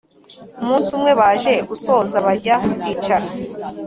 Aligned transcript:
umunsi 0.61 0.89
umwe 0.97 1.11
baje 1.19 1.53
gusoza 1.69 2.17
bajya 2.25 2.55
kwicara 2.79 3.25